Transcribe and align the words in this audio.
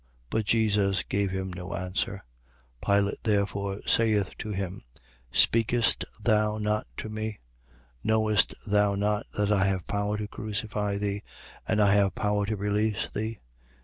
But 0.31 0.45
Jesus 0.45 1.03
gave 1.03 1.29
him 1.29 1.53
no 1.53 1.75
answer. 1.75 2.23
19:10. 2.83 2.97
Pilate 2.97 3.19
therefore 3.21 3.81
saith 3.85 4.31
to 4.39 4.49
him: 4.49 4.81
Speakest 5.31 6.05
thou 6.19 6.57
not 6.57 6.87
to 6.97 7.07
me? 7.09 7.37
Knowest 8.03 8.55
thou 8.65 8.95
not 8.95 9.27
that 9.37 9.51
I 9.51 9.65
have 9.65 9.85
power 9.85 10.17
to 10.17 10.27
crucify 10.27 10.97
thee, 10.97 11.21
and 11.67 11.79
I 11.79 11.93
have 11.93 12.15
power 12.15 12.47
to 12.47 12.55
release 12.55 13.11
thee? 13.11 13.33
19:11. 13.41 13.41